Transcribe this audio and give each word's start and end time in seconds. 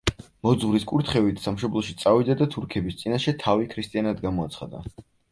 მოძღვრის 0.45 0.85
კურთხევით, 0.91 1.41
სამშობლოში 1.43 1.93
წავიდა 2.03 2.35
და 2.39 2.47
თურქების 2.55 2.97
წინაშე 3.01 3.33
თავი 3.43 3.67
ქრისტიანად 3.75 4.25
გამოაცხადა. 4.25 4.83